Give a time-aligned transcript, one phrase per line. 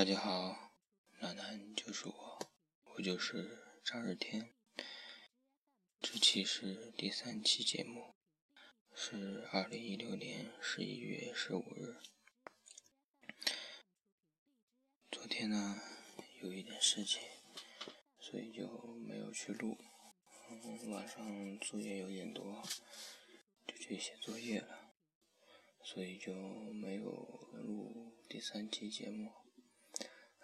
[0.00, 0.72] 大家好，
[1.18, 2.38] 楠楠就是我，
[2.94, 4.54] 我就是张日天。
[6.00, 8.14] 这期是第三期节目，
[8.94, 11.98] 是二零一六年十一月十五日。
[15.10, 15.78] 昨天呢，
[16.40, 17.20] 有一点事情，
[18.18, 19.76] 所以就没有去录。
[20.88, 22.62] 晚上作业有点多，
[23.66, 24.94] 就去写作业了，
[25.84, 26.32] 所以就
[26.72, 27.12] 没有
[27.52, 29.30] 录第三期节目。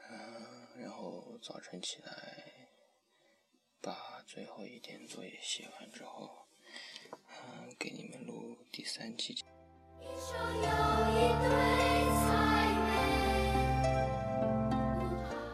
[0.09, 2.69] 嗯，然后早晨起来，
[3.81, 6.47] 把最后一点作业写完之后，
[7.11, 9.35] 嗯，给你们录第三期。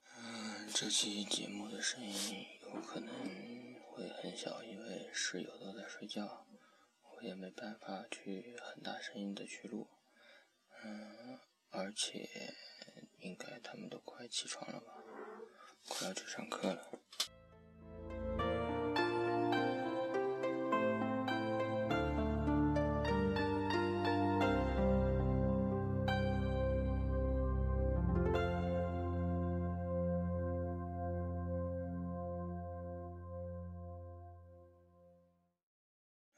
[0.06, 3.12] 嗯，这期节目的声音有可能
[3.90, 6.46] 会很小，因为室友都在睡觉，
[7.16, 9.88] 我也没办法去很大声音的去录。
[10.84, 11.38] 嗯，
[11.70, 12.54] 而且。
[13.20, 14.94] 应该他们都快起床了吧，
[15.88, 16.90] 快要去上课了。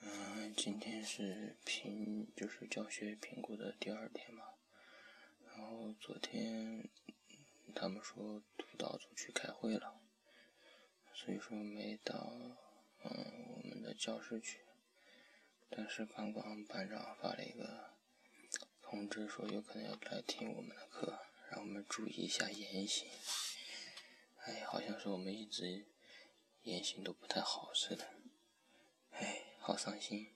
[0.01, 4.45] 嗯，今天是评，就是教学评估的第二天嘛。
[5.65, 6.91] 然后昨天
[7.75, 9.98] 他们说督导组去开会了，
[11.15, 12.34] 所以说没到
[13.03, 14.61] 嗯我们的教室去。
[15.70, 17.95] 但是刚刚班长发了一个
[18.83, 21.19] 通知，说有可能要来听我们的课，
[21.51, 23.09] 让我们注意一下言行。
[24.41, 25.87] 哎，好像是我们一直
[26.61, 28.07] 言行都不太好似的，
[29.12, 30.33] 哎，好伤心。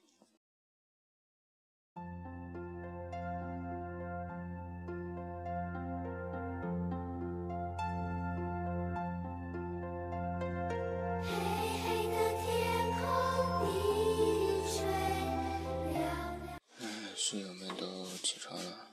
[18.29, 18.91] 起床了，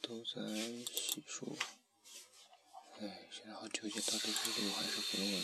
[0.00, 0.40] 都在
[0.94, 1.52] 洗漱。
[3.00, 5.42] 哎，现在好纠结，到底是录还是不录呢？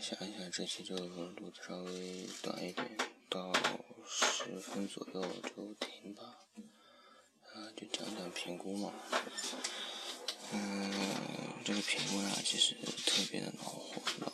[0.00, 2.96] 想一想，这期就录的稍微短一点，
[3.28, 3.52] 到
[4.06, 6.22] 十分左右就停吧。
[7.52, 9.20] 啊就讲讲评估嘛，嗯，
[11.64, 12.74] 这个评估呀，其实
[13.06, 14.32] 特别的恼火，知道吗？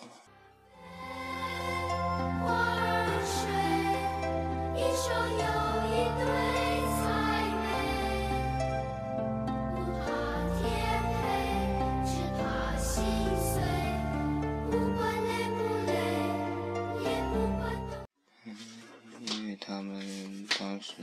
[19.29, 20.95] 因为他们当时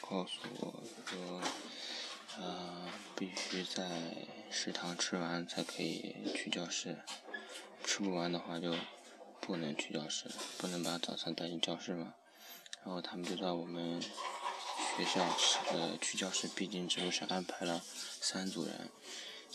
[0.00, 0.72] 告诉我
[1.04, 1.42] 说。
[2.38, 3.84] 呃，必须在
[4.50, 6.98] 食堂吃完才可以去教室，
[7.84, 8.74] 吃不完的话就
[9.40, 10.26] 不能去教室，
[10.58, 12.14] 不能把早餐带进教室嘛。
[12.84, 17.80] 然后他们就在我们学校吃呃去教室必经之路上安排了
[18.20, 18.74] 三组人，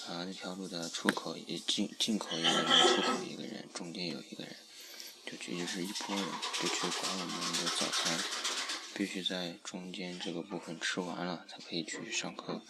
[0.07, 4.55] 啊，那条路的出口也进进口一个人，出口一个人，中间有一个人，
[5.25, 6.25] 就这就是一拨人，
[6.61, 8.19] 就去管我们的早餐。
[8.97, 12.61] 必须在中间这个部分吃完了才可以去上课，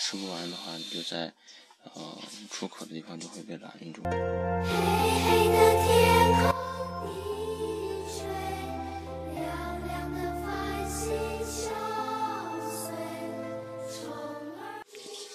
[0.00, 1.34] 吃不完的话，你就在
[1.92, 2.18] 呃
[2.50, 4.02] 出口的地方就会被拦住。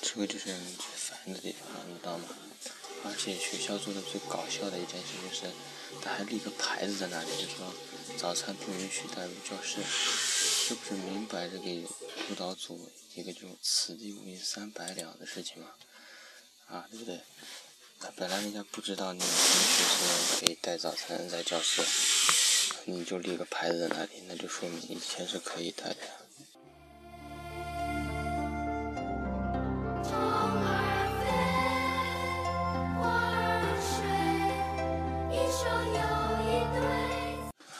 [0.02, 2.26] 这个就是最烦的地方，你知道吗？
[3.06, 5.50] 而且学校做的最搞笑的一件事就是，
[6.02, 7.74] 他还立个牌子在那里，就说
[8.18, 9.80] 早餐不允许带入教室。
[10.68, 11.84] 这不是明摆着给
[12.28, 15.70] 督导组一个就此地无银三百两的事情吗？
[16.70, 17.20] 啊，对不对？
[18.16, 21.82] 本来人家不知道你们学生可以带早餐在教室，
[22.86, 25.96] 你就立个牌子在那里，那就说明以前是可以带的。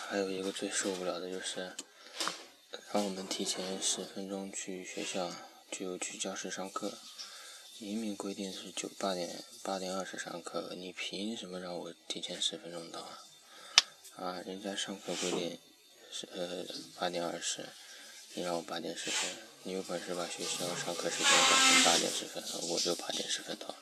[0.10, 1.74] 还有一个最受不了的就是。
[2.92, 5.30] 让我们提前十分钟去学校，
[5.70, 6.92] 就去教室上课。
[7.82, 13.20] 明明规定是九八点八点二十上课你凭什么让我提前十分钟到啊？
[14.18, 15.58] 啊人家上课规定
[16.12, 16.66] 是呃
[16.96, 17.70] 八点二十
[18.34, 19.32] 你让我八点十分
[19.64, 23.74] 你有本事把学校上课时间改成八点十分我就八点十分到。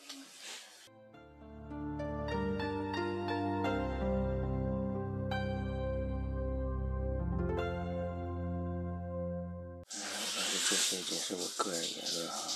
[9.90, 12.48] 但是这些仅是我个人言论哈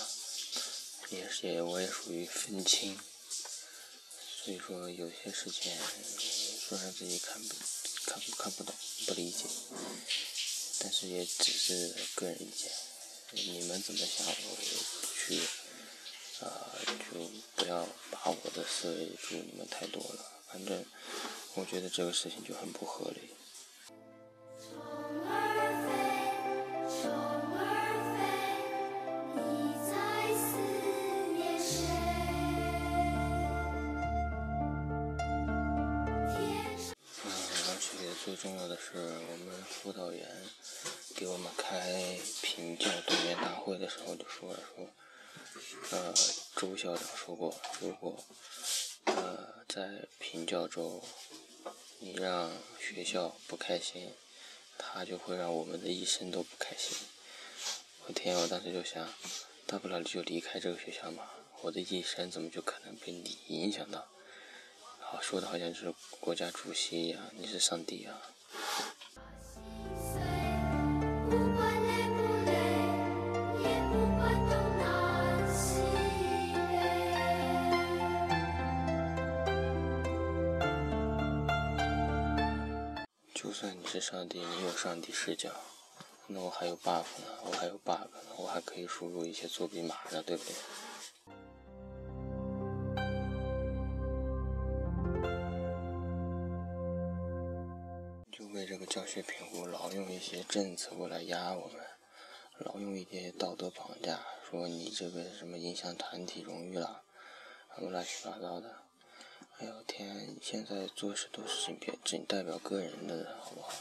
[1.11, 2.97] 也是我也属于愤青，
[4.43, 5.71] 所以说有些事情
[6.67, 7.55] 说让自己看不
[8.05, 8.73] 看看不懂
[9.05, 9.43] 不理解，
[10.79, 12.71] 但是也只是个人意见，
[13.31, 14.69] 你们怎么想我也
[15.01, 15.41] 不去
[16.45, 20.85] 啊，就不要把我的思维注入你们太多了，反正
[21.55, 23.19] 我觉得这个事情就很不合理。
[38.41, 40.27] 重要的是，我们辅导员
[41.15, 44.89] 给我们开评教动员大会的时候就说了说，
[45.91, 46.11] 呃，
[46.55, 48.17] 周校长说过，如果
[49.05, 51.03] 呃在评教中
[51.99, 54.11] 你让学校不开心，
[54.75, 56.97] 他就会让我们的一生都不开心。
[58.07, 59.07] 我天，我当时就想，
[59.67, 61.29] 大不了就离开这个学校嘛，
[61.61, 64.07] 我的一生怎么就可能被你影响到？
[65.19, 68.21] 说的好像是国家主席一样，你是上帝啊！
[83.33, 85.49] 就算你是上帝，你有上帝视角，
[86.27, 90.53] 那我还有 buff 呢，我还有 bug 呢，我还可以输入一些作弊码呢，对不对？
[99.13, 101.75] 去评估老用一些政策过来压我们，
[102.59, 107.03] 老用一些道德绑架，说你这个什么影响团体荣誉了，
[107.75, 108.73] 什么乱七八糟的。
[109.57, 113.73] 哎呦天，现在做事都是仅别仅代表个人的，好不好？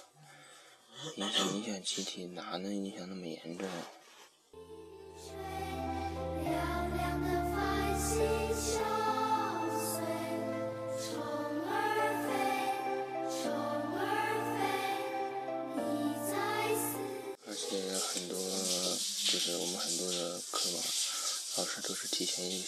[1.14, 3.68] 影响影响集体，哪能影响那么严重？
[8.48, 8.89] 老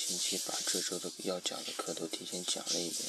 [0.04, 3.08] 星期把这周的要讲的课都提前讲了一遍，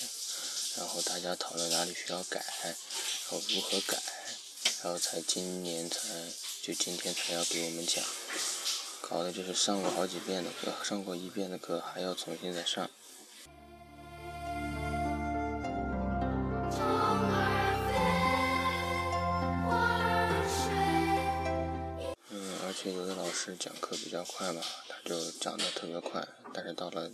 [0.78, 2.75] 然后大家讨论哪里需要改，然
[3.30, 3.98] 后如何改，
[4.84, 5.98] 然后才今年才
[6.62, 8.06] 就今天才要给我们讲，
[9.01, 12.88] 搞的就是上过好几遍的课，上过一遍的课还要重新再上。
[23.55, 24.61] 讲课比较快嘛。
[24.88, 27.11] 他就讲的特别快，但是到了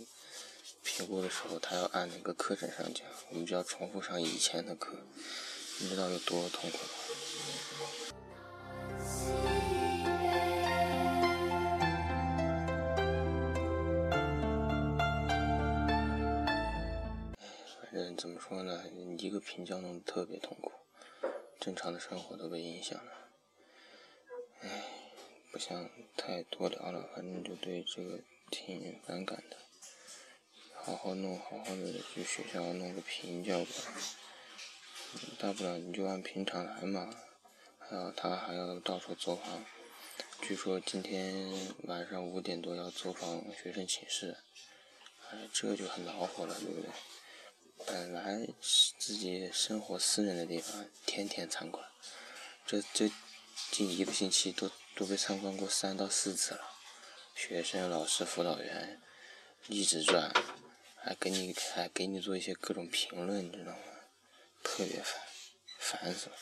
[0.82, 4.96] 评估的时候，他要按那个课程上讲，我们就要重复上以前的课，
[5.78, 6.84] 你知道有多痛苦吗？
[17.82, 18.84] 反正怎么说呢，
[19.18, 20.72] 一个评教弄得特别痛苦，
[21.58, 23.12] 正常的生活都被影响了。
[25.52, 29.56] 不想太多聊了，反正就对这个挺反感的。
[30.72, 33.70] 好好弄，好好的去学校弄个评教吧。
[35.40, 37.12] 大不了你就按平常来嘛。
[37.78, 39.64] 还有他还要到处走访，
[40.40, 41.52] 据说今天
[41.82, 44.36] 晚上五点多要走访学生寝室，
[45.30, 46.90] 哎，这就很恼火了，对不对？
[47.84, 51.84] 本来自己生活私人的地方，天天参观，
[52.64, 53.10] 这这
[53.72, 54.70] 近一个星期都。
[55.00, 56.60] 都被参观过三到四次了，
[57.34, 59.00] 学生、老师、辅导员
[59.66, 60.30] 一直转，
[60.94, 63.78] 还给你还给你做一些各种评论，你知道吗？
[64.62, 65.18] 特别烦，
[65.78, 66.36] 烦死了。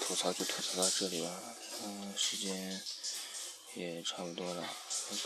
[0.00, 1.30] 吐槽就吐槽到这里吧。
[1.80, 2.82] 嗯，时间
[3.74, 4.68] 也差不多了，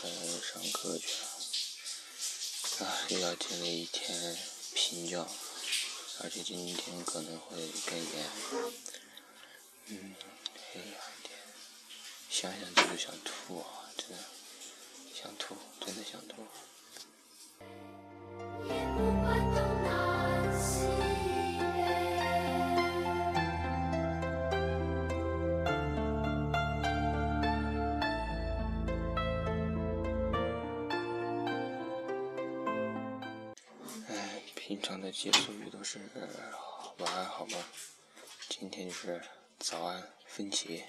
[0.02, 0.08] 该
[0.40, 2.86] 上课去了。
[2.86, 4.36] 啊，又要经历一天
[4.74, 5.26] 平教，
[6.20, 7.56] 而且今天可能会
[7.86, 8.30] 更严。
[9.86, 10.14] 嗯，
[10.74, 11.38] 哎呀天，
[12.30, 14.18] 想想就想吐啊，真的
[15.14, 16.46] 想吐，真的想吐。
[34.72, 36.00] 平常的结束语都是
[36.96, 37.58] 晚安，好吗？
[38.48, 39.22] 今天就是
[39.58, 40.82] 早安，分歧，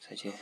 [0.00, 0.32] 再见。